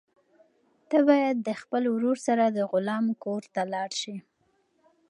[0.89, 4.15] ته باید د خپل ورور سره د غلام کور ته لاړ شې.